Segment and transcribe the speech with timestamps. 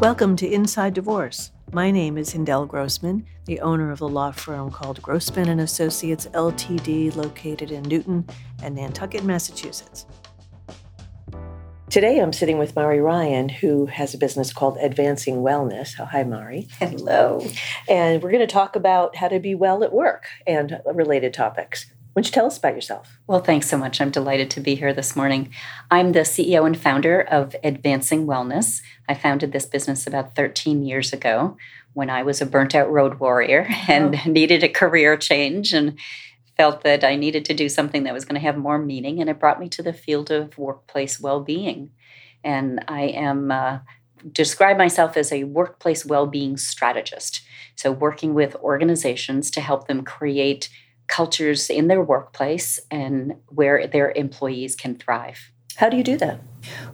[0.00, 1.52] Welcome to Inside Divorce.
[1.72, 6.26] My name is Hindell Grossman, the owner of the law firm called Grossman and Associates
[6.34, 8.26] Ltd, located in Newton
[8.62, 10.04] and Nantucket, Massachusetts.
[11.88, 15.94] Today I'm sitting with Mari Ryan, who has a business called Advancing Wellness.
[15.98, 16.68] Oh, hi, Mari.
[16.78, 17.42] Hello.
[17.88, 21.86] And we're going to talk about how to be well at work and related topics.
[22.16, 23.18] Why don't you tell us about yourself?
[23.26, 24.00] Well, thanks so much.
[24.00, 25.50] I'm delighted to be here this morning.
[25.90, 28.80] I'm the CEO and founder of Advancing Wellness.
[29.06, 31.58] I founded this business about 13 years ago
[31.92, 34.30] when I was a burnt out road warrior and oh.
[34.30, 35.98] needed a career change and
[36.56, 39.20] felt that I needed to do something that was going to have more meaning.
[39.20, 41.90] And it brought me to the field of workplace well being.
[42.42, 43.50] And I am.
[43.50, 43.80] Uh,
[44.32, 47.42] describe myself as a workplace well-being strategist
[47.76, 50.68] so working with organizations to help them create
[51.08, 55.50] cultures in their workplace and where their employees can thrive.
[55.76, 56.40] How do you do that?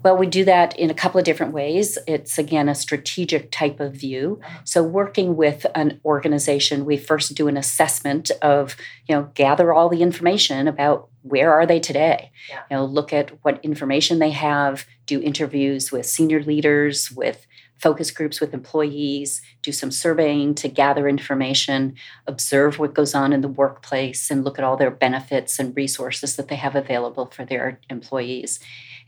[0.02, 1.98] Well, we do that in a couple of different ways.
[2.08, 4.40] It's again a strategic type of view.
[4.64, 8.76] So, working with an organization, we first do an assessment of,
[9.08, 12.32] you know, gather all the information about where are they today.
[12.48, 12.62] Yeah.
[12.70, 17.46] You know, look at what information they have, do interviews with senior leaders, with
[17.82, 21.94] focus groups with employees, do some surveying to gather information,
[22.28, 26.36] observe what goes on in the workplace, and look at all their benefits and resources
[26.36, 28.60] that they have available for their employees.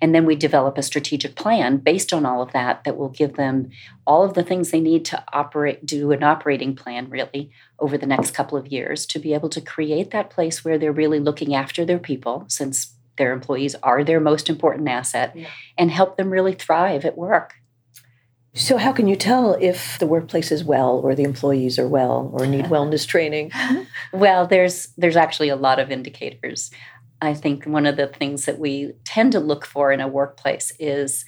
[0.02, 3.34] And then we develop a strategic plan based on all of that that will give
[3.34, 3.70] them
[4.06, 8.06] all of the things they need to operate, do an operating plan really over the
[8.06, 11.55] next couple of years to be able to create that place where they're really looking
[11.55, 15.47] after their people, since their employees are their most important asset, yeah.
[15.78, 17.55] and help them really thrive at work.
[18.56, 22.30] So, how can you tell if the workplace is well or the employees are well
[22.33, 23.50] or need wellness training?
[24.12, 26.70] well, there's there's actually a lot of indicators.
[27.20, 30.72] I think one of the things that we tend to look for in a workplace
[30.78, 31.24] is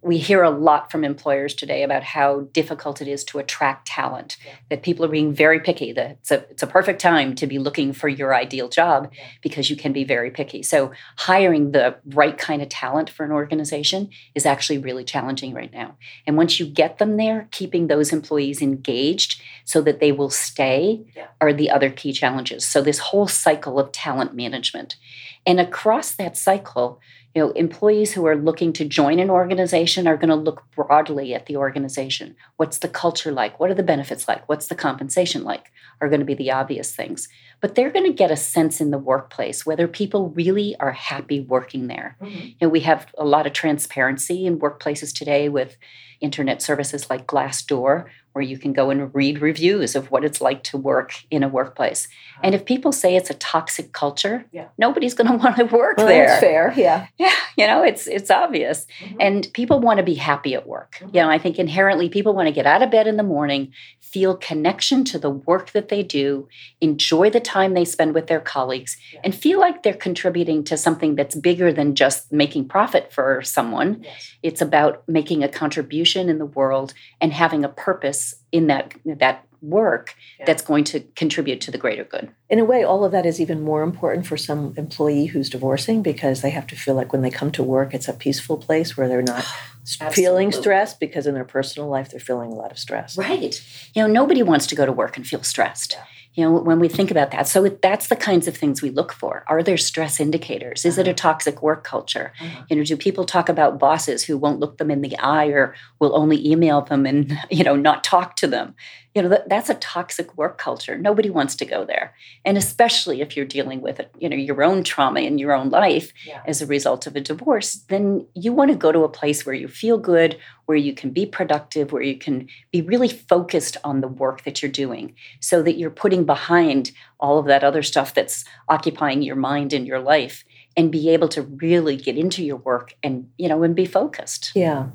[0.00, 4.36] we hear a lot from employers today about how difficult it is to attract talent
[4.46, 4.52] yeah.
[4.70, 7.58] that people are being very picky that it's a, it's a perfect time to be
[7.58, 9.24] looking for your ideal job yeah.
[9.42, 13.32] because you can be very picky so hiring the right kind of talent for an
[13.32, 18.12] organization is actually really challenging right now and once you get them there keeping those
[18.12, 21.26] employees engaged so that they will stay yeah.
[21.40, 24.96] are the other key challenges so this whole cycle of talent management
[25.44, 27.00] and across that cycle
[27.38, 31.34] you know employees who are looking to join an organization are going to look broadly
[31.34, 32.34] at the organization.
[32.56, 33.60] What's the culture like?
[33.60, 34.48] What are the benefits like?
[34.48, 35.70] What's the compensation like?
[36.00, 37.28] Are going to be the obvious things.
[37.60, 41.38] But they're going to get a sense in the workplace whether people really are happy
[41.38, 42.16] working there.
[42.20, 42.46] Mm-hmm.
[42.46, 45.76] you know we have a lot of transparency in workplaces today with
[46.20, 50.62] internet services like glassdoor where you can go and read reviews of what it's like
[50.62, 52.08] to work in a workplace.
[52.42, 54.68] And if people say it's a toxic culture, yeah.
[54.78, 56.26] nobody's going to want to work well, there.
[56.26, 57.06] That's fair, yeah.
[57.18, 58.86] Yeah, you know, it's it's obvious.
[59.00, 59.16] Mm-hmm.
[59.20, 60.96] And people want to be happy at work.
[61.00, 61.16] Mm-hmm.
[61.16, 63.72] You know, I think inherently people want to get out of bed in the morning,
[64.12, 66.48] feel connection to the work that they do,
[66.80, 71.14] enjoy the time they spend with their colleagues, and feel like they're contributing to something
[71.14, 74.02] that's bigger than just making profit for someone.
[74.02, 74.36] Yes.
[74.42, 79.44] It's about making a contribution in the world and having a purpose in that that
[79.60, 80.46] work yeah.
[80.46, 82.30] that's going to contribute to the greater good.
[82.48, 86.02] In a way, all of that is even more important for some employee who's divorcing
[86.02, 88.96] because they have to feel like when they come to work, it's a peaceful place
[88.96, 89.44] where they're not
[90.12, 93.16] feeling stressed because in their personal life, they're feeling a lot of stress.
[93.16, 93.60] Right.
[93.94, 95.94] You know, nobody wants to go to work and feel stressed.
[95.94, 96.04] Yeah
[96.38, 99.12] you know when we think about that so that's the kinds of things we look
[99.12, 101.08] for are there stress indicators is uh-huh.
[101.08, 102.64] it a toxic work culture uh-huh.
[102.70, 105.74] you know do people talk about bosses who won't look them in the eye or
[105.98, 108.74] will only email them and you know not talk to them
[109.18, 110.96] you know that's a toxic work culture.
[110.96, 112.14] Nobody wants to go there.
[112.44, 116.12] And especially if you're dealing with you know your own trauma in your own life
[116.24, 116.40] yeah.
[116.46, 119.54] as a result of a divorce then you want to go to a place where
[119.54, 124.00] you feel good where you can be productive where you can be really focused on
[124.00, 128.14] the work that you're doing so that you're putting behind all of that other stuff
[128.14, 130.44] that's occupying your mind and your life
[130.78, 134.52] and be able to really get into your work and you know and be focused
[134.54, 134.86] yeah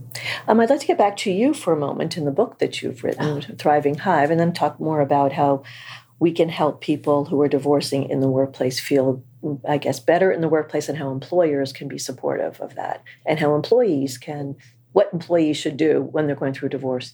[0.47, 2.81] um, i'd like to get back to you for a moment in the book that
[2.81, 3.55] you've written oh.
[3.57, 5.61] thriving hive and then talk more about how
[6.19, 9.21] we can help people who are divorcing in the workplace feel
[9.67, 13.39] i guess better in the workplace and how employers can be supportive of that and
[13.39, 14.55] how employees can
[14.93, 17.13] what employees should do when they're going through a divorce,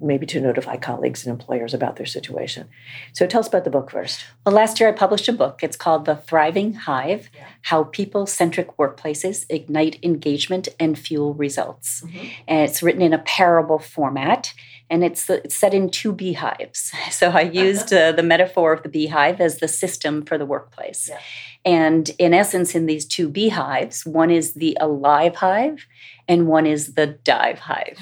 [0.00, 2.68] maybe to notify colleagues and employers about their situation.
[3.12, 4.24] So tell us about the book first.
[4.44, 5.60] Well, last year I published a book.
[5.62, 7.44] It's called The Thriving Hive yeah.
[7.62, 12.00] How People Centric Workplaces Ignite Engagement and Fuel Results.
[12.00, 12.26] Mm-hmm.
[12.48, 14.54] And it's written in a parable format
[14.88, 16.92] and it's, it's set in two beehives.
[17.10, 21.08] So I used uh, the metaphor of the beehive as the system for the workplace.
[21.10, 21.18] Yeah.
[21.64, 25.86] And in essence, in these two beehives, one is the alive hive
[26.30, 27.98] and one is the dive hive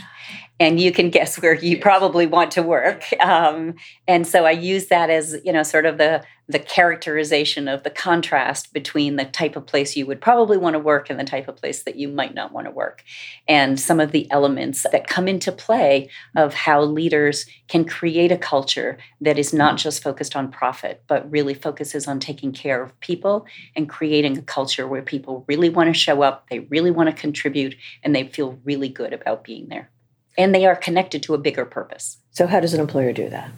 [0.61, 3.05] and you can guess where you probably want to work.
[3.21, 3.75] Um,
[4.07, 7.91] and so I use that as you know sort of the the characterization of the
[7.91, 11.47] contrast between the type of place you would probably want to work and the type
[11.47, 13.05] of place that you might not want to work,
[13.47, 18.39] and some of the elements that come into play of how leaders can create a
[18.39, 22.99] culture that is not just focused on profit, but really focuses on taking care of
[23.01, 23.47] people
[23.77, 27.21] and creating a culture where people really want to show up, they really want to
[27.21, 29.91] contribute, and they feel really good about being there
[30.39, 32.19] and they are connected to a bigger purpose.
[32.31, 33.51] So, how does an employer do that?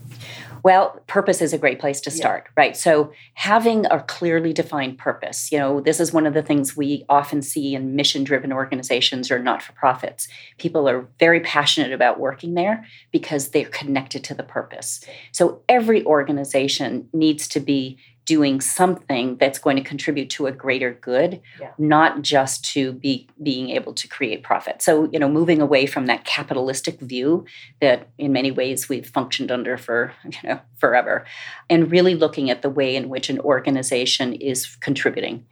[0.63, 2.53] Well, purpose is a great place to start, yeah.
[2.57, 2.77] right?
[2.77, 7.05] So, having a clearly defined purpose, you know, this is one of the things we
[7.09, 10.29] often see in mission driven organizations or not for profits.
[10.59, 15.05] People are very passionate about working there because they're connected to the purpose.
[15.33, 20.93] So, every organization needs to be doing something that's going to contribute to a greater
[20.93, 21.71] good yeah.
[21.79, 24.83] not just to be being able to create profit.
[24.83, 27.45] So you know moving away from that capitalistic view
[27.81, 31.25] that in many ways we've functioned under for you know forever
[31.69, 35.47] and really looking at the way in which an organization is contributing.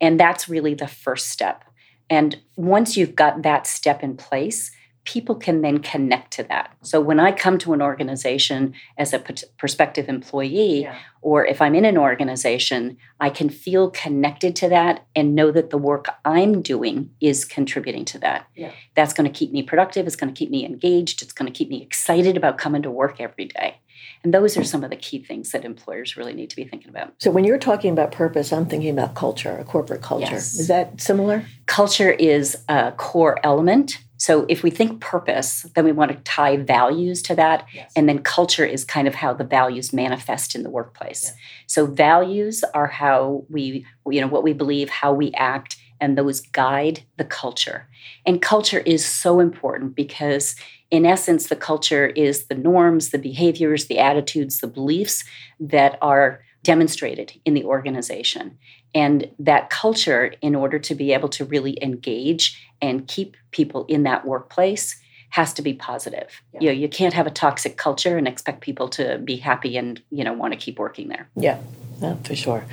[0.00, 1.64] And that's really the first step.
[2.10, 4.70] And once you've got that step in place
[5.04, 6.72] people can then connect to that.
[6.82, 9.18] So when I come to an organization as a
[9.58, 10.96] prospective employee, yeah.
[11.22, 15.70] or if I'm in an organization, I can feel connected to that and know that
[15.70, 18.46] the work I'm doing is contributing to that.
[18.54, 18.70] Yeah.
[18.94, 20.06] That's going to keep me productive.
[20.06, 21.20] It's going to keep me engaged.
[21.20, 23.78] It's going to keep me excited about coming to work every day.
[24.24, 26.90] And those are some of the key things that employers really need to be thinking
[26.90, 27.14] about.
[27.18, 30.32] So, when you're talking about purpose, I'm thinking about culture, a corporate culture.
[30.32, 30.54] Yes.
[30.54, 31.44] Is that similar?
[31.66, 36.56] Culture is a core element so if we think purpose, then we want to tie
[36.56, 37.66] values to that.
[37.74, 37.90] Yes.
[37.96, 41.24] And then culture is kind of how the values manifest in the workplace.
[41.24, 41.42] Yeah.
[41.66, 46.40] So values are how we, you know, what we believe, how we act, and those
[46.40, 47.88] guide the culture.
[48.24, 50.54] And culture is so important because
[50.92, 55.24] in essence, the culture is the norms, the behaviors, the attitudes, the beliefs
[55.58, 58.56] that are demonstrated in the organization.
[58.94, 64.02] And that culture, in order to be able to really engage and keep people in
[64.02, 64.96] that workplace,
[65.30, 66.42] has to be positive.
[66.52, 66.60] Yeah.
[66.60, 70.00] You know, you can't have a toxic culture and expect people to be happy and
[70.10, 71.28] you know want to keep working there.
[71.36, 71.58] Yeah,
[72.02, 72.66] yeah for sure.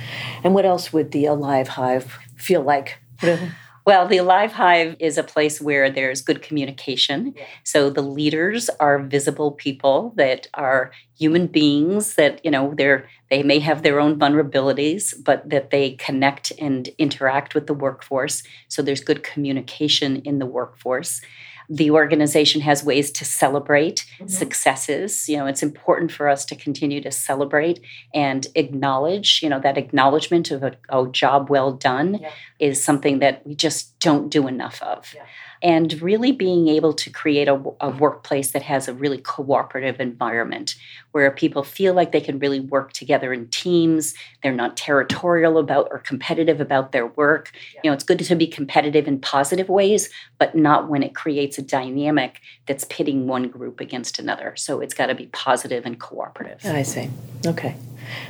[0.44, 2.98] And what else would the Alive Hive feel like?
[3.86, 7.34] Well, the Alive Hive is a place where there's good communication.
[7.64, 13.42] So the leaders are visible people that are human beings that, you know, they're they
[13.42, 18.42] may have their own vulnerabilities, but that they connect and interact with the workforce.
[18.68, 21.20] So there's good communication in the workforce
[21.70, 24.26] the organization has ways to celebrate mm-hmm.
[24.26, 27.80] successes you know it's important for us to continue to celebrate
[28.12, 32.30] and acknowledge you know that acknowledgement of a, a job well done yeah.
[32.58, 35.22] is something that we just don't do enough of yeah
[35.62, 40.74] and really being able to create a, a, workplace that has a really cooperative environment
[41.12, 45.88] where people feel like they can really work together in teams they're not territorial about
[45.90, 47.80] or competitive about their work yeah.
[47.84, 50.08] you know it's good to be competitive in positive ways
[50.38, 54.94] but not when it creates a dynamic that's pitting one group against another so it's
[54.94, 57.08] got to be positive and cooperative i see
[57.46, 57.76] okay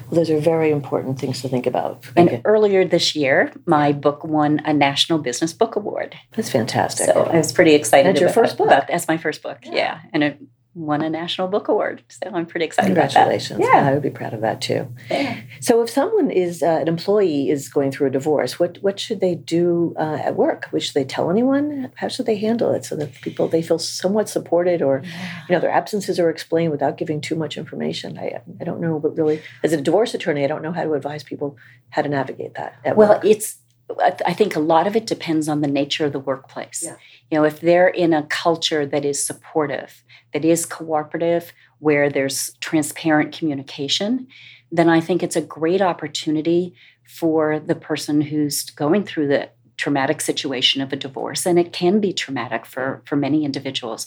[0.08, 2.04] well, those are very important things to think about.
[2.16, 2.42] And okay.
[2.44, 6.16] earlier this year, my book won a National Business Book Award.
[6.32, 7.06] That's fantastic.
[7.06, 8.10] So I was pretty excited.
[8.10, 8.66] That's your first book.
[8.66, 9.58] About, that's my first book.
[9.62, 10.00] Yeah, yeah.
[10.12, 10.38] and it
[10.74, 12.02] won a national book award.
[12.08, 12.88] So I'm pretty excited.
[12.88, 13.60] Congratulations!
[13.60, 14.92] Yeah, I would be proud of that too.
[15.10, 15.40] Yeah.
[15.60, 19.20] So if someone is uh, an employee is going through a divorce, what what should
[19.20, 20.66] they do uh, at work?
[20.70, 21.92] What should they tell anyone?
[21.96, 25.42] How should they handle it so that people they feel somewhat supported, or yeah.
[25.48, 28.18] you know their absences are explained without giving too much information?
[28.18, 30.94] I I don't know, but really, as a divorce attorney, I don't know how to
[30.94, 31.56] advise people
[31.90, 32.96] how to navigate that.
[32.96, 33.24] well, work.
[33.24, 33.58] it's
[33.98, 36.82] I think a lot of it depends on the nature of the workplace.
[36.84, 36.96] Yeah.
[37.30, 42.52] You know, if they're in a culture that is supportive, that is cooperative, where there's
[42.60, 44.28] transparent communication,
[44.72, 46.74] then I think it's a great opportunity
[47.04, 52.00] for the person who's going through the traumatic situation of a divorce and it can
[52.00, 54.06] be traumatic for for many individuals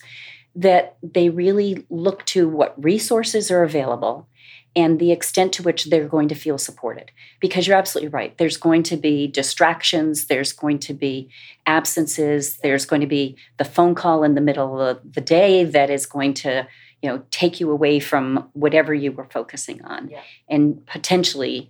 [0.55, 4.27] that they really look to what resources are available
[4.75, 7.11] and the extent to which they're going to feel supported.
[7.39, 8.35] Because you're absolutely right.
[8.37, 11.29] There's going to be distractions, there's going to be
[11.65, 15.89] absences, there's going to be the phone call in the middle of the day that
[15.89, 16.67] is going to,
[17.03, 20.21] you know, take you away from whatever you were focusing on yeah.
[20.47, 21.69] and potentially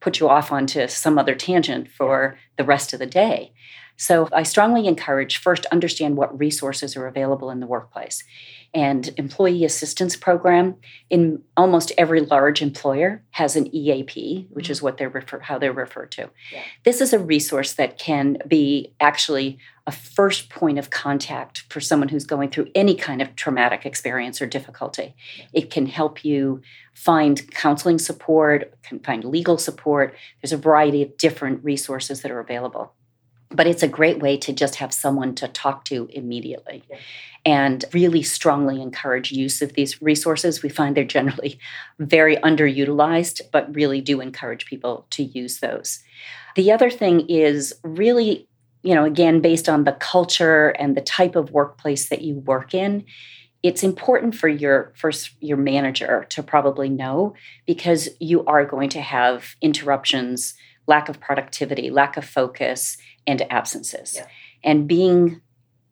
[0.00, 3.52] put you off onto some other tangent for the rest of the day.
[3.96, 8.24] So I strongly encourage first understand what resources are available in the workplace.
[8.72, 10.74] And employee assistance program
[11.08, 14.72] in almost every large employer has an EAP, which mm-hmm.
[14.72, 16.28] is what they're refer- how they're referred to.
[16.52, 16.62] Yeah.
[16.82, 22.08] This is a resource that can be actually a first point of contact for someone
[22.08, 25.14] who's going through any kind of traumatic experience or difficulty.
[25.52, 26.60] It can help you
[26.94, 30.16] find counseling support, can find legal support.
[30.42, 32.92] There's a variety of different resources that are available.
[33.54, 36.82] But it's a great way to just have someone to talk to immediately.
[37.46, 40.62] And really strongly encourage use of these resources.
[40.62, 41.58] We find they're generally
[41.98, 46.00] very underutilized, but really do encourage people to use those.
[46.56, 48.48] The other thing is really
[48.84, 52.74] you know, again, based on the culture and the type of workplace that you work
[52.74, 53.06] in,
[53.62, 57.34] it's important for your first your manager to probably know
[57.66, 60.52] because you are going to have interruptions,
[60.86, 64.14] lack of productivity, lack of focus, and absences.
[64.16, 64.26] Yeah.
[64.62, 65.40] And being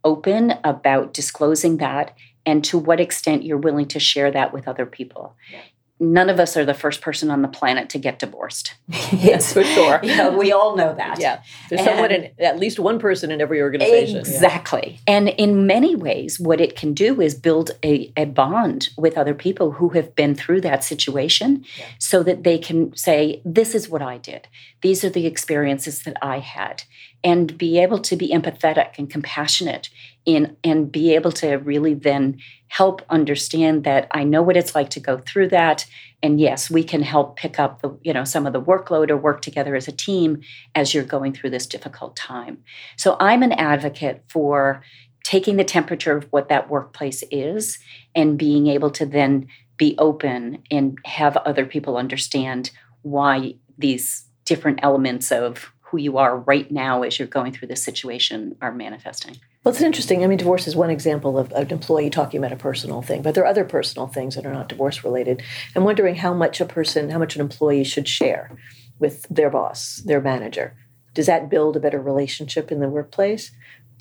[0.04, 4.87] open about disclosing that and to what extent you're willing to share that with other
[4.87, 5.37] people.
[5.50, 5.61] Yeah
[6.02, 8.75] none of us are the first person on the planet to get divorced.
[9.12, 10.00] yes, for sure.
[10.02, 11.21] you know, we all know that.
[11.21, 11.42] Yeah.
[11.71, 14.18] There's and someone in at least one person in every organization.
[14.18, 15.00] Exactly.
[15.06, 15.14] Yeah.
[15.14, 19.35] And in many ways, what it can do is build a, a bond with other
[19.35, 21.87] people who have been through that situation yeah.
[21.99, 24.49] so that they can say, This is what I did.
[24.82, 26.82] These are the experiences that I had.
[27.24, 29.90] And be able to be empathetic and compassionate
[30.24, 32.38] in and be able to really then
[32.68, 35.86] help understand that I know what it's like to go through that.
[36.22, 39.16] And yes we can help pick up the you know some of the workload or
[39.16, 40.40] work together as a team
[40.74, 42.58] as you're going through this difficult time.
[42.96, 44.82] So i'm an advocate for
[45.24, 47.78] taking the temperature of what that workplace is
[48.14, 52.70] and being able to then be open and have other people understand
[53.02, 57.84] why these different elements of who you are right now as you're going through this
[57.84, 60.25] situation are manifesting well, it's interesting.
[60.25, 63.34] I mean, divorce is one example of an employee talking about a personal thing, but
[63.34, 65.40] there are other personal things that are not divorce related.
[65.76, 68.58] I'm wondering how much a person, how much an employee should share
[68.99, 70.76] with their boss, their manager.
[71.14, 73.52] Does that build a better relationship in the workplace?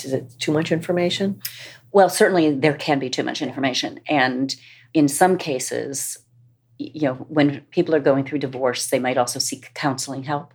[0.03, 1.39] Is it too much information?
[1.91, 3.99] Well, certainly there can be too much information.
[4.09, 4.55] And
[4.95, 6.17] in some cases,
[6.93, 10.53] you know, when people are going through divorce, they might also seek counseling help.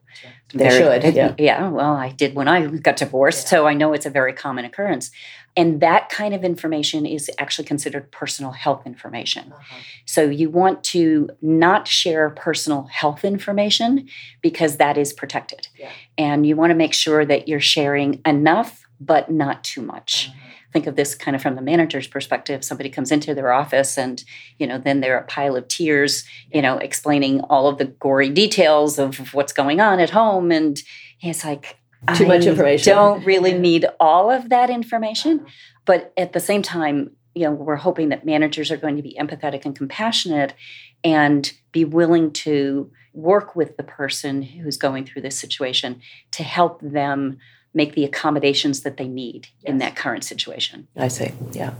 [0.55, 1.15] They should.
[1.15, 1.35] Yeah.
[1.39, 1.69] yeah.
[1.69, 3.51] Well, I did when I got divorced, yeah.
[3.51, 5.11] so I know it's a very common occurrence.
[5.57, 9.53] And that kind of information is actually considered personal health information.
[9.53, 9.77] Uh-huh.
[10.05, 14.09] So you want to not share personal health information
[14.43, 15.69] because that is protected.
[15.79, 15.91] Yeah.
[16.19, 20.29] And you want to make sure that you're sharing enough, but not too much.
[20.31, 20.46] Uh-huh
[20.77, 22.63] think of this kind of from the manager's perspective.
[22.63, 24.23] Somebody comes into their office and
[24.59, 28.29] you know then they're a pile of tears you know explaining all of the gory
[28.29, 30.53] details of what's going on at home.
[30.53, 30.79] And
[31.23, 31.79] it's like
[32.15, 32.95] too I much information.
[32.95, 35.41] don't really need all of that information.
[35.41, 35.51] Uh-huh.
[35.87, 39.17] But at the same time you know we're hoping that managers are going to be
[39.19, 40.53] empathetic and compassionate
[41.03, 46.03] and be willing to work with the person who's going through this situation
[46.33, 47.39] to help them
[47.77, 49.71] make the accommodations that they need yes.
[49.71, 50.89] in that current situation.
[50.97, 51.31] I see.
[51.53, 51.75] Yeah.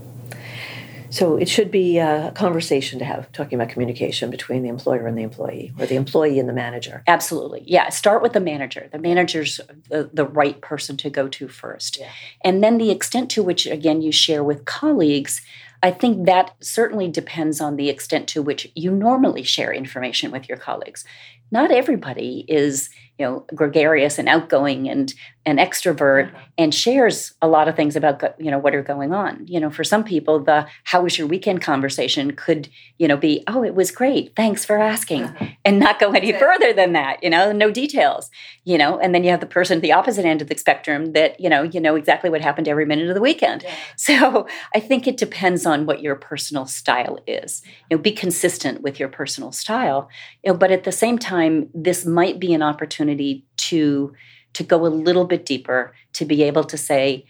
[1.09, 5.17] So it should be a conversation to have, talking about communication between the employer and
[5.17, 7.01] the employee, or the employee and the manager.
[7.07, 7.63] Absolutely.
[7.65, 7.89] Yeah.
[7.89, 8.89] Start with the manager.
[8.91, 11.97] The manager's the, the right person to go to first.
[11.99, 12.09] Yeah.
[12.43, 15.41] And then the extent to which, again, you share with colleagues,
[15.81, 20.49] I think that certainly depends on the extent to which you normally share information with
[20.49, 21.05] your colleagues.
[21.51, 25.13] Not everybody is you know gregarious and outgoing and
[25.45, 29.45] an extrovert and shares a lot of things about you know what are going on.
[29.47, 33.43] You know for some people the how was your weekend conversation could you know be
[33.47, 34.35] oh it was great.
[34.35, 35.45] Thanks for asking uh-huh.
[35.65, 38.29] and not go any further than that you know no details
[38.65, 41.13] you know and then you have the person at the opposite end of the spectrum
[41.13, 43.63] that you know you know exactly what happened every minute of the weekend.
[43.63, 43.75] Yeah.
[43.95, 47.63] so i think it depends on what your personal style is.
[47.89, 50.09] You know be consistent with your personal style
[50.43, 51.36] you know but at the same time
[51.73, 54.13] this might be an opportunity opportunity to
[54.53, 57.25] to go a little bit deeper to be able to say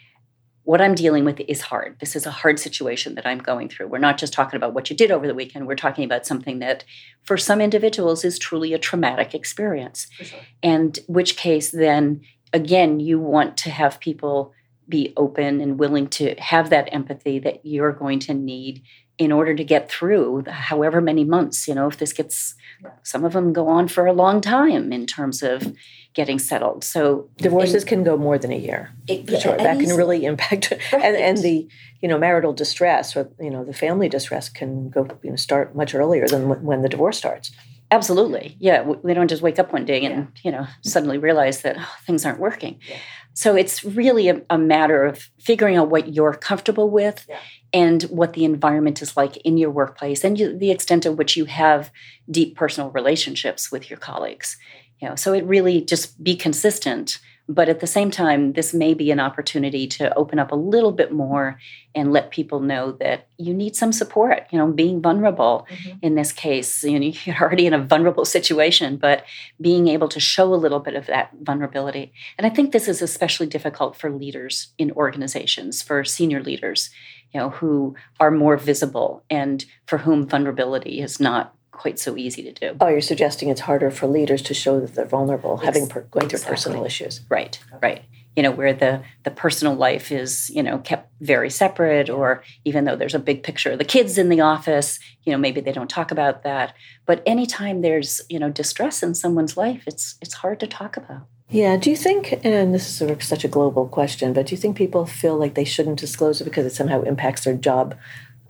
[0.64, 1.98] what i'm dealing with is hard.
[2.00, 3.88] This is a hard situation that i'm going through.
[3.88, 5.66] We're not just talking about what you did over the weekend.
[5.66, 6.84] We're talking about something that
[7.24, 10.08] for some individuals is truly a traumatic experience.
[10.12, 10.40] Sure.
[10.62, 12.22] and which case then
[12.54, 14.54] again you want to have people
[14.88, 18.82] be open and willing to have that empathy that you're going to need
[19.18, 22.56] in order to get through however many months you know if this gets
[23.04, 25.74] some of them go on for a long time in terms of
[26.14, 26.84] getting settled.
[26.84, 29.58] So divorces can go more than a year it, for sure.
[29.58, 30.82] that can really impact right.
[30.94, 31.68] and, and the
[32.02, 35.76] you know marital distress or you know the family distress can go you know start
[35.76, 37.52] much earlier than when the divorce starts
[37.92, 40.42] absolutely yeah we don't just wake up one day and yeah.
[40.44, 42.98] you know suddenly realize that oh, things aren't working yeah
[43.38, 47.38] So it's really a, a, matter of figuring out what you're comfortable with yeah.
[47.72, 51.38] and what the environment is like in your workplace and you, the extent to which
[51.38, 51.92] you have
[52.32, 54.58] deep personal relationships with your colleagues.
[55.00, 58.94] You know, so it really just be consistent but at the same time, this may
[58.94, 61.60] be an opportunity to open up a little bit more
[61.96, 64.46] and let people know that you need some support.
[64.52, 65.98] You know, being vulnerable mm-hmm.
[66.02, 69.24] in this case, you know, you're already in a vulnerable situation, but
[69.62, 72.12] being able to show a little bit of that vulnerability.
[72.38, 76.90] And I think this is especially difficult for leaders in organizations, for senior leaders,
[77.34, 82.44] you know, who are more visible and for whom vulnerability is not quite so easy
[82.44, 82.76] to do.
[82.82, 86.02] Oh, you're suggesting it's harder for leaders to show that they're vulnerable, Ex- having per-
[86.02, 87.22] going through personal issues.
[87.30, 88.04] Right, right.
[88.36, 92.86] You know, where the the personal life is, you know, kept very separate, or even
[92.86, 95.72] though there's a big picture of the kids in the office, you know, maybe they
[95.72, 96.74] don't talk about that.
[97.06, 101.28] But anytime there's, you know, distress in someone's life, it's it's hard to talk about.
[101.50, 101.78] Yeah.
[101.78, 104.76] Do you think, and this is of such a global question, but do you think
[104.76, 107.96] people feel like they shouldn't disclose it because it somehow impacts their job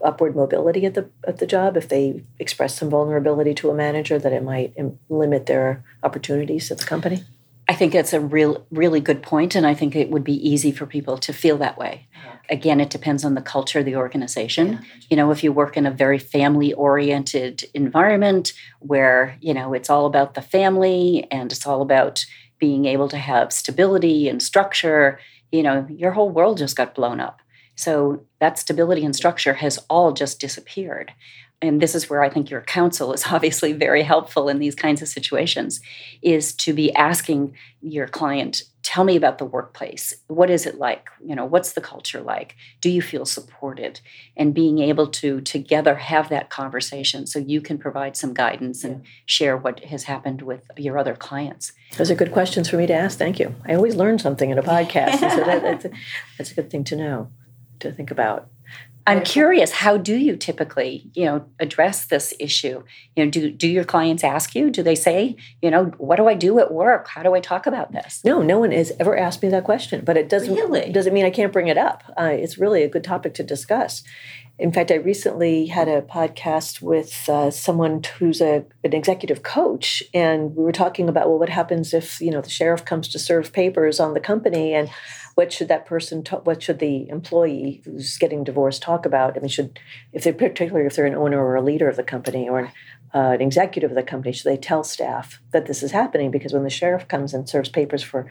[0.02, 1.76] upward mobility at the at the job.
[1.76, 4.74] If they express some vulnerability to a manager that it might
[5.08, 7.24] limit their opportunities at the company.
[7.68, 10.72] I think it's a real really good point and i think it would be easy
[10.72, 12.06] for people to feel that way.
[12.48, 14.72] Again it depends on the culture of the organization.
[14.72, 14.80] Yeah.
[15.10, 19.90] you know if you work in a very family oriented environment where you know it's
[19.90, 22.24] all about the family and it's all about
[22.58, 25.20] being able to have stability and structure
[25.52, 27.40] you know your whole world just got blown up
[27.78, 31.12] so that stability and structure has all just disappeared.
[31.62, 35.00] And this is where I think your counsel is obviously very helpful in these kinds
[35.00, 35.80] of situations
[36.20, 40.12] is to be asking your client, tell me about the workplace.
[40.26, 41.08] What is it like?
[41.24, 42.56] You know, what's the culture like?
[42.80, 44.00] Do you feel supported?
[44.36, 49.04] And being able to together have that conversation so you can provide some guidance and
[49.24, 51.72] share what has happened with your other clients.
[51.96, 53.18] Those are good questions for me to ask.
[53.18, 53.54] Thank you.
[53.68, 55.20] I always learn something in a podcast.
[55.20, 55.90] so that, that's, a,
[56.38, 57.30] that's a good thing to know
[57.80, 58.48] to think about.
[59.08, 62.84] I'm curious, how do you typically, you know, address this issue?
[63.16, 64.70] You know, do do your clients ask you?
[64.70, 67.08] Do they say, you know, what do I do at work?
[67.08, 68.20] How do I talk about this?
[68.22, 70.92] No, no one has ever asked me that question, but it doesn't really?
[70.92, 72.04] doesn't mean I can't bring it up.
[72.20, 74.02] Uh, it's really a good topic to discuss.
[74.58, 80.02] In fact, I recently had a podcast with uh, someone who's a, an executive coach,
[80.12, 83.20] and we were talking about well, what happens if you know the sheriff comes to
[83.20, 84.90] serve papers on the company, and
[85.36, 89.36] what should that person talk, what should the employee who's getting divorced talk about?
[89.36, 89.78] I mean should
[90.12, 92.72] if they're particularly if they're an owner or a leader of the company or
[93.14, 96.32] uh, an executive of the company should they tell staff that this is happening?
[96.32, 98.28] Because when the sheriff comes and serves papers for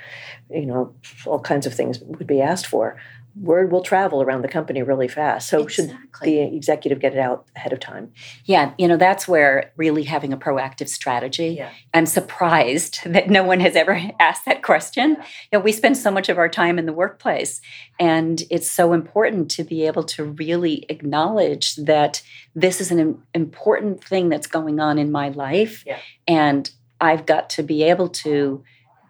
[0.49, 0.93] you know
[1.25, 2.97] all kinds of things would be asked for
[3.41, 5.49] word will travel around the company really fast.
[5.49, 5.95] So exactly.
[5.95, 8.11] should the executive get it out ahead of time?
[8.45, 11.55] Yeah, you know that's where really having a proactive strategy.
[11.57, 11.69] Yeah.
[11.93, 15.11] I'm surprised that no one has ever asked that question.
[15.11, 15.25] Yeah.
[15.51, 17.61] You know, we spend so much of our time in the workplace,
[17.99, 22.21] and it's so important to be able to really acknowledge that
[22.55, 25.99] this is an important thing that's going on in my life, yeah.
[26.27, 26.69] and
[26.99, 28.63] I've got to be able to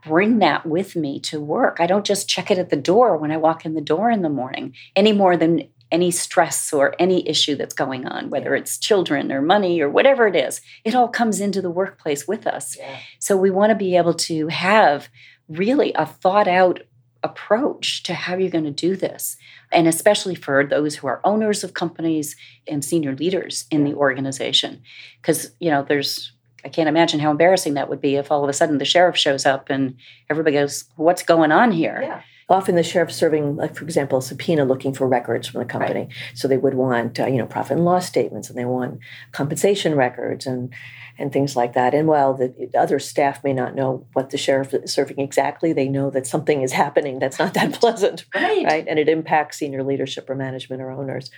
[0.06, 1.78] bring that with me to work.
[1.80, 4.22] I don't just check it at the door when I walk in the door in
[4.22, 8.78] the morning any more than any stress or any issue that's going on, whether it's
[8.78, 10.62] children or money or whatever it is.
[10.84, 12.78] It all comes into the workplace with us.
[12.78, 12.98] Yeah.
[13.20, 15.08] So we want to be able to have
[15.48, 16.82] really a thought out
[17.24, 19.38] approach to how you're going to do this.
[19.72, 22.36] And especially for those who are owners of companies
[22.68, 24.82] and senior leaders in the organization.
[25.22, 26.34] Because, you know, there's
[26.66, 29.18] I can't imagine how embarrassing that would be if all of a sudden the sheriff
[29.18, 29.96] shows up and
[30.30, 32.22] everybody goes, "What's going on here?" Yeah.
[32.50, 36.02] Often the sheriff's serving, like for example, a subpoena looking for records from the company.
[36.02, 36.14] Right.
[36.34, 39.00] So they would want, uh, you know, profit and loss statements, and they want
[39.34, 40.74] compensation records and
[41.20, 41.94] and things like that.
[41.94, 45.90] And while the other staff may not know what the sheriff is serving exactly, they
[45.90, 48.66] know that something is happening that's not that pleasant, right?
[48.66, 48.86] right?
[48.88, 51.32] And it impacts senior leadership or management or owners.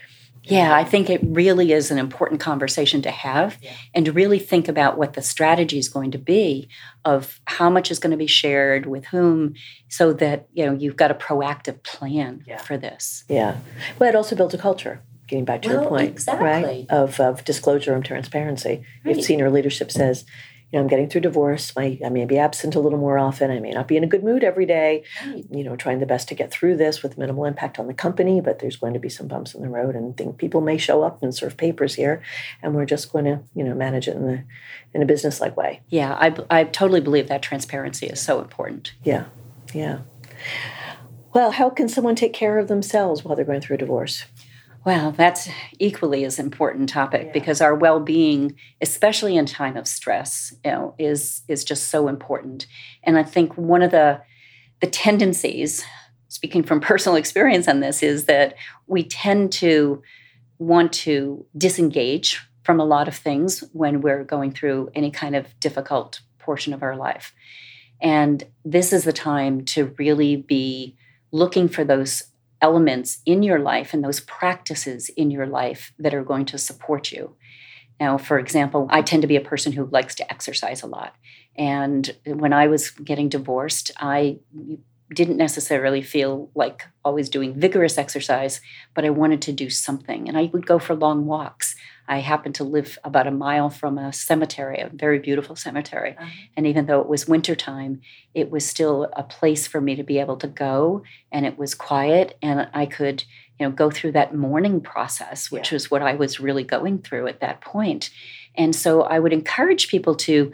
[0.50, 3.72] Yeah, I think it really is an important conversation to have yeah.
[3.94, 6.70] and to really think about what the strategy is going to be
[7.06, 9.54] of how much is going to be shared with whom
[9.88, 12.58] so that, you know, you've got a proactive plan yeah.
[12.58, 13.24] for this.
[13.28, 13.58] Yeah.
[13.98, 16.48] Well, it also builds a culture getting back to well, your point, exactly.
[16.48, 16.86] right?
[16.90, 18.84] Of, of disclosure and transparency.
[19.06, 19.18] Right.
[19.18, 20.26] If senior leadership says,
[20.78, 21.76] know, I'm getting through divorce.
[21.76, 23.50] My, I may be absent a little more often.
[23.50, 25.04] I may not be in a good mood every day.
[25.26, 28.42] You know, trying the best to get through this with minimal impact on the company,
[28.42, 31.04] but there's going to be some bumps in the road, and think people may show
[31.04, 32.22] up and serve papers here,
[32.62, 34.44] and we're just going to, you know, manage it in the
[34.94, 35.82] in a business like way.
[35.90, 38.94] Yeah, I I totally believe that transparency is so important.
[39.04, 39.26] Yeah,
[39.74, 40.00] yeah.
[41.34, 44.26] Well, how can someone take care of themselves while they're going through a divorce?
[44.86, 47.32] Well, that's equally as important topic yeah.
[47.34, 52.66] because our well-being, especially in time of stress, you know, is is just so important.
[53.04, 54.22] And I think one of the
[54.80, 55.84] the tendencies
[56.30, 58.56] speaking from personal experience on this, is that
[58.88, 60.02] we tend to
[60.58, 65.60] want to disengage from a lot of things when we're going through any kind of
[65.60, 67.34] difficult portion of our life.
[68.02, 70.96] And this is the time to really be
[71.32, 72.24] looking for those
[72.62, 77.12] elements in your life and those practices in your life that are going to support
[77.12, 77.36] you.
[78.00, 81.16] Now, for example, I tend to be a person who likes to exercise a lot.
[81.58, 84.40] And when I was getting divorced, I
[85.14, 88.62] didn't necessarily feel like always doing vigorous exercise,
[88.94, 90.30] but I wanted to do something.
[90.30, 91.76] And I would go for long walks.
[92.10, 96.16] I happened to live about a mile from a cemetery, a very beautiful cemetery.
[96.18, 96.30] Uh-huh.
[96.58, 98.02] And even though it was wintertime,
[98.34, 101.76] it was still a place for me to be able to go and it was
[101.76, 103.24] quiet and I could,
[103.60, 105.76] you know, go through that mourning process, which yeah.
[105.76, 108.10] was what I was really going through at that point.
[108.56, 110.52] And so I would encourage people to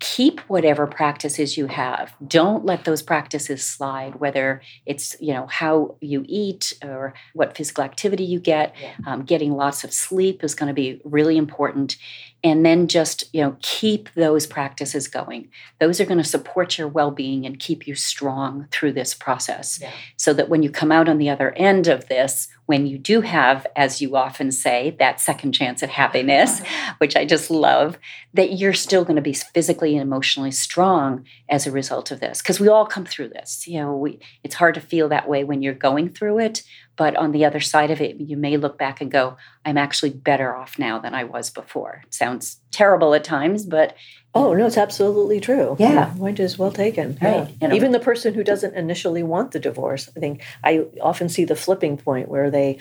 [0.00, 2.14] keep whatever practices you have.
[2.26, 7.84] Don't let those practices slide whether it's you know how you eat or what physical
[7.84, 8.74] activity you get.
[8.80, 8.92] Yeah.
[9.06, 11.96] um, getting lots of sleep is going to be really important.
[12.42, 15.48] And then just you know keep those practices going.
[15.78, 19.78] Those are going to support your well-being and keep you strong through this process.
[19.80, 19.90] Yeah.
[20.16, 23.20] so that when you come out on the other end of this when you do
[23.20, 26.60] have as you often say that second chance at happiness
[26.98, 27.98] which i just love
[28.32, 32.40] that you're still going to be physically and emotionally strong as a result of this
[32.40, 35.44] because we all come through this you know we, it's hard to feel that way
[35.44, 36.62] when you're going through it
[36.96, 40.10] but on the other side of it, you may look back and go, I'm actually
[40.10, 42.02] better off now than I was before.
[42.06, 43.96] It sounds terrible at times, but.
[44.36, 45.76] Oh, no, it's absolutely true.
[45.78, 46.12] Yeah.
[46.18, 47.16] Point is well taken.
[47.22, 47.48] Right.
[47.62, 47.72] Yeah.
[47.72, 51.54] Even the person who doesn't initially want the divorce, I think I often see the
[51.54, 52.78] flipping point where they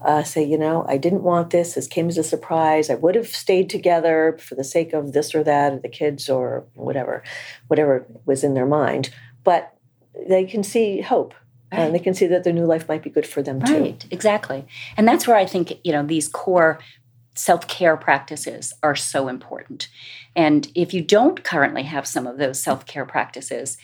[0.00, 1.74] uh, say, you know, I didn't want this.
[1.74, 2.88] This came as a surprise.
[2.88, 6.30] I would have stayed together for the sake of this or that, or the kids,
[6.30, 7.22] or whatever,
[7.68, 9.10] whatever was in their mind.
[9.44, 9.74] But
[10.26, 11.34] they can see hope
[11.72, 11.86] Right.
[11.86, 13.80] And they can see that their new life might be good for them too.
[13.80, 14.64] Right, exactly.
[14.96, 16.78] And that's where I think, you know, these core
[17.34, 19.88] self-care practices are so important.
[20.36, 23.76] And if you don't currently have some of those self-care practices,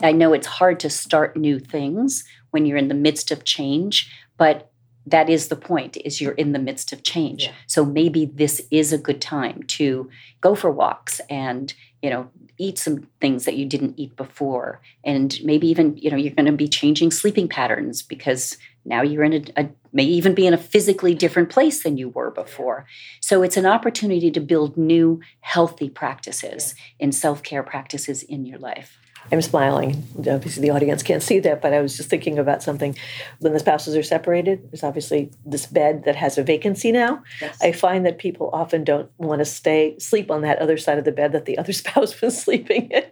[0.00, 4.10] I know it's hard to start new things when you're in the midst of change,
[4.36, 4.72] but
[5.06, 7.52] that is the point is you're in the midst of change yeah.
[7.66, 10.08] so maybe this is a good time to
[10.40, 15.38] go for walks and you know eat some things that you didn't eat before and
[15.42, 19.32] maybe even you know you're going to be changing sleeping patterns because now you're in
[19.32, 22.86] a, a may even be in a physically different place than you were before
[23.20, 28.98] so it's an opportunity to build new healthy practices and self-care practices in your life
[29.30, 30.02] I'm smiling.
[30.18, 32.96] Obviously, the audience can't see that, but I was just thinking about something.
[33.38, 37.22] When the spouses are separated, there's obviously this bed that has a vacancy now.
[37.40, 37.58] Yes.
[37.62, 41.04] I find that people often don't want to stay sleep on that other side of
[41.04, 43.04] the bed that the other spouse was sleeping in.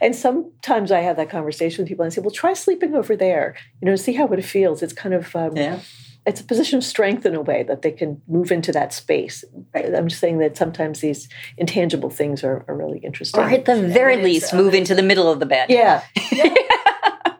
[0.00, 3.16] And sometimes I have that conversation with people and I say, "Well, try sleeping over
[3.16, 3.56] there.
[3.80, 5.80] You know, see how it feels." It's kind of um, yeah
[6.26, 9.44] it's a position of strength in a way that they can move into that space.
[9.74, 13.40] I'm just saying that sometimes these intangible things are, are really interesting.
[13.40, 15.70] Or at the very least, move into the middle of the bed.
[15.70, 16.02] Yeah.
[16.32, 16.52] yeah.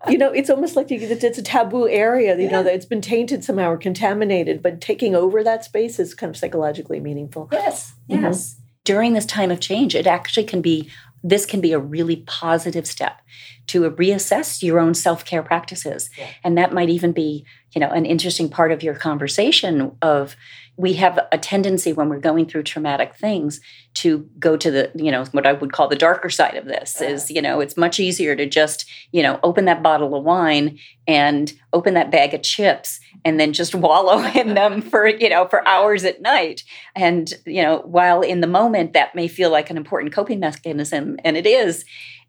[0.08, 2.50] you know, it's almost like it's a taboo area, you yeah.
[2.50, 6.30] know, that it's been tainted somehow or contaminated, but taking over that space is kind
[6.30, 7.48] of psychologically meaningful.
[7.50, 8.22] Yes, mm-hmm.
[8.22, 8.54] yes.
[8.54, 8.62] Mm-hmm.
[8.84, 10.88] During this time of change, it actually can be
[11.28, 13.20] this can be a really positive step
[13.68, 16.29] to reassess your own self-care practices yeah.
[16.44, 20.37] and that might even be you know an interesting part of your conversation of
[20.79, 23.61] we have a tendency when we're going through traumatic things
[23.94, 26.98] to go to the you know what i would call the darker side of this
[27.00, 27.09] yeah.
[27.09, 30.79] is you know it's much easier to just you know open that bottle of wine
[31.07, 35.46] and open that bag of chips and then just wallow in them for you know
[35.48, 36.62] for hours at night
[36.94, 41.18] and you know while in the moment that may feel like an important coping mechanism
[41.24, 41.85] and it is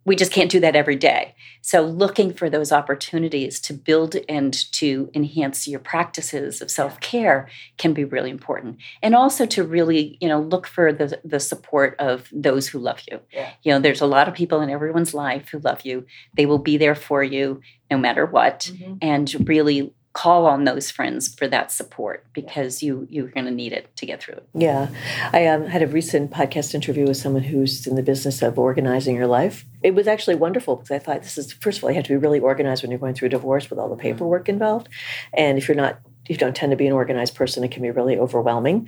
[0.07, 1.35] we just can't do that every day.
[1.61, 7.49] So, looking for those opportunities to build and to enhance your practices of self care
[7.77, 8.77] can be really important.
[9.03, 13.01] And also to really, you know, look for the, the support of those who love
[13.11, 13.19] you.
[13.33, 13.51] Yeah.
[13.63, 16.05] You know, there's a lot of people in everyone's life who love you,
[16.37, 17.59] they will be there for you
[17.91, 18.71] no matter what.
[18.71, 18.93] Mm-hmm.
[19.01, 23.71] And really call on those friends for that support because you you're going to need
[23.71, 24.49] it to get through it.
[24.55, 24.87] Yeah,
[25.31, 29.15] I um, had a recent podcast interview with someone who's in the business of organizing
[29.15, 29.63] your life.
[29.83, 32.13] It was actually wonderful because I thought this is first of all you have to
[32.13, 34.89] be really organized when you're going through a divorce with all the paperwork involved,
[35.33, 37.91] and if you're not you don't tend to be an organized person, it can be
[37.91, 38.87] really overwhelming.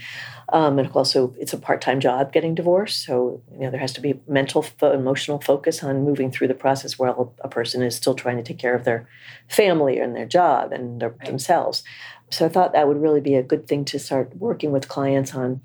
[0.52, 4.02] Um, and also, it's a part-time job getting divorced, so you know there has to
[4.02, 8.16] be mental, fo- emotional focus on moving through the process while a person is still
[8.16, 9.08] trying to take care of their
[9.48, 11.26] family and their job and their, right.
[11.26, 11.84] themselves.
[12.32, 15.34] So I thought that would really be a good thing to start working with clients
[15.34, 15.62] on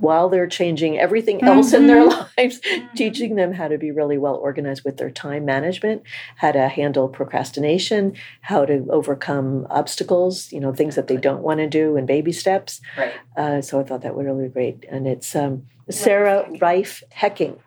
[0.00, 1.76] while they're changing everything else mm-hmm.
[1.76, 2.40] in their mm-hmm.
[2.40, 2.94] lives, mm-hmm.
[2.94, 6.02] teaching them how to be really well organized with their time management,
[6.36, 11.60] how to handle procrastination, how to overcome obstacles, you know, things that they don't want
[11.60, 12.80] to do in baby steps.
[12.96, 13.14] Right.
[13.36, 14.84] Uh, so I thought that would really great.
[14.90, 17.58] And it's um, Sarah Reif Hecking.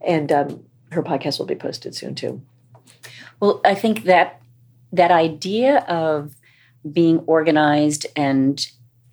[0.00, 2.42] And um, her podcast will be posted soon too.
[3.38, 4.40] Well, I think that
[4.92, 6.34] that idea of
[6.90, 8.66] being organized and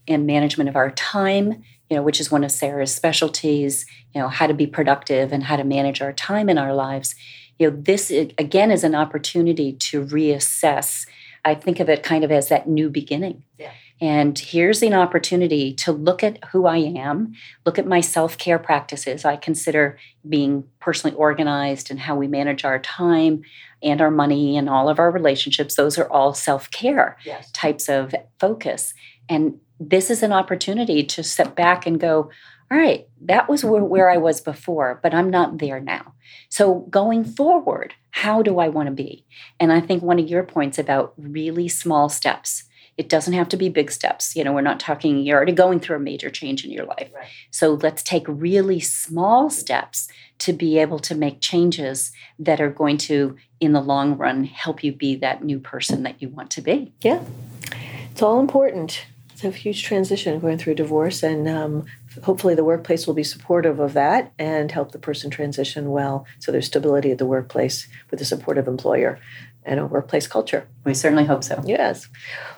[0.08, 4.28] and management of our time you know which is one of sarah's specialties you know
[4.28, 7.16] how to be productive and how to manage our time in our lives
[7.60, 11.08] you know this again is an opportunity to reassess
[11.46, 13.72] i think of it kind of as that new beginning yeah.
[14.02, 17.34] and here's an opportunity to look at who i am
[17.66, 22.80] look at my self-care practices i consider being personally organized and how we manage our
[22.80, 23.42] time
[23.84, 27.52] and our money and all of our relationships those are all self-care yes.
[27.52, 28.94] types of focus
[29.30, 32.30] and this is an opportunity to step back and go
[32.70, 33.90] all right that was where, mm-hmm.
[33.90, 36.14] where i was before but i'm not there now.
[36.50, 39.26] So going forward how do i want to be?
[39.60, 42.64] And i think one of your points about really small steps
[42.98, 45.80] it doesn't have to be big steps you know we're not talking you're already going
[45.80, 47.12] through a major change in your life.
[47.14, 47.28] Right.
[47.52, 50.08] so let's take really small steps
[50.40, 54.84] to be able to make changes that are going to in the long run help
[54.84, 56.94] you be that new person that you want to be.
[57.02, 57.24] Yeah.
[58.12, 59.06] It's all important
[59.38, 61.86] it's a huge transition going through divorce and um,
[62.24, 66.52] hopefully the workplace will be supportive of that and help the person transition well so
[66.52, 69.20] there's stability at the workplace with a supportive employer
[69.64, 70.66] and a workplace culture.
[70.86, 71.62] We certainly hope so.
[71.66, 72.08] Yes.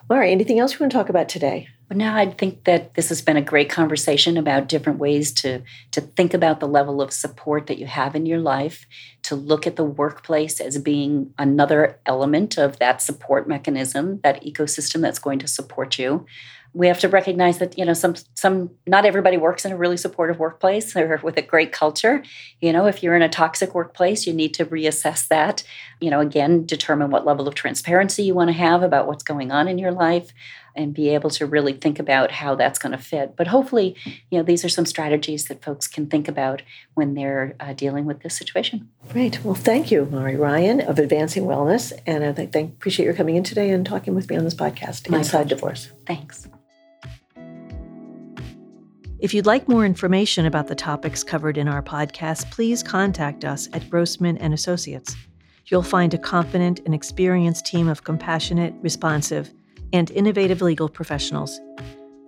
[0.10, 1.68] All right anything else you want to talk about today?
[1.89, 5.63] Well, now I think that this has been a great conversation about different ways to
[5.92, 8.86] to think about the level of support that you have in your life,
[9.24, 15.02] to look at the workplace as being another element of that support mechanism, that ecosystem
[15.02, 16.26] that's going to support you
[16.74, 19.98] we have to recognize that you know some some not everybody works in a really
[19.98, 22.24] supportive workplace or with a great culture.
[22.62, 25.64] You know if you're in a toxic workplace you need to reassess that.
[26.00, 29.52] You know again determine what level of transparency you want to have about what's going
[29.52, 30.32] on in your life
[30.76, 33.36] and be able to really think about how that's going to fit.
[33.36, 33.96] But hopefully
[34.30, 36.62] you know these are some strategies that folks can think about
[36.94, 38.90] when they're uh, dealing with this situation.
[39.10, 39.44] Great.
[39.44, 41.92] Well thank you mari ryan of advancing wellness.
[42.06, 45.10] And i thank, appreciate your coming in today and talking with me on this podcast
[45.10, 45.56] My inside pleasure.
[45.56, 45.92] divorce.
[46.06, 46.48] Thanks
[49.20, 53.68] if you'd like more information about the topics covered in our podcast, please contact us
[53.74, 55.16] at Grossman and Associates.
[55.66, 59.54] You'll find a confident and experienced team of compassionate, responsive,
[59.94, 61.60] and innovative legal professionals.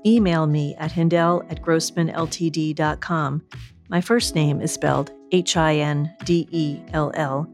[0.06, 3.44] Email me at hindell at grossmanltd.com.
[3.90, 7.52] My first name is spelled H I N D E L L.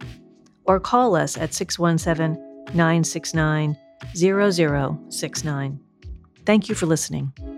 [0.65, 2.41] Or call us at 617
[2.73, 3.77] 969
[4.15, 5.79] 0069.
[6.45, 7.56] Thank you for listening.